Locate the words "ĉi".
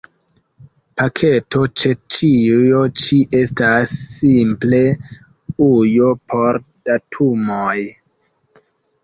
3.01-3.17